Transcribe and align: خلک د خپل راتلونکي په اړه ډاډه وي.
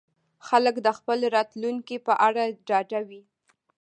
خلک 0.47 0.75
د 0.85 0.87
خپل 0.97 1.19
راتلونکي 1.35 1.95
په 2.05 2.13
اړه 2.27 2.43
ډاډه 2.67 2.99
وي. 3.09 3.21